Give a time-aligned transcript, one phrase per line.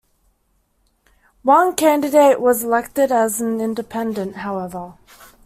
[1.43, 4.95] One candidate was elected as an independent however.